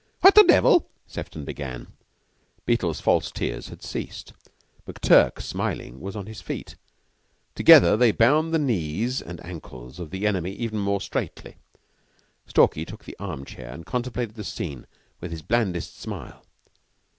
[0.21, 1.93] "What the devil?" Sefton began.
[2.65, 4.33] Beetle's false tears had ceased;
[4.87, 6.73] McTurk, smiling, was on his feet.
[7.53, 11.57] Together they bound the knees and ankles of the enemy even more straitly.
[12.47, 14.87] Stalky took the arm chair and contemplated the scene
[15.19, 16.43] with his blandest smile.